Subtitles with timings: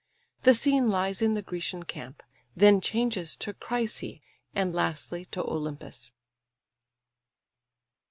[0.41, 2.23] The scene lies in the Grecian camp,
[2.55, 4.19] then changes to Chrysa,
[4.55, 6.09] and lastly to Olympus.